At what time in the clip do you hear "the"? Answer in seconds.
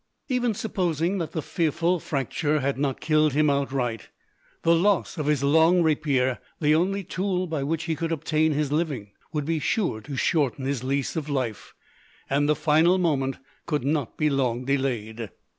1.33-1.43, 4.63-4.73, 6.59-6.73, 12.49-12.55